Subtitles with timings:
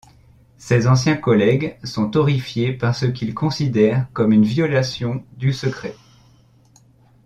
[0.57, 5.95] Ses anciens collègues sont horrifiés par ce qu'ils considèrent comme une violation du secret.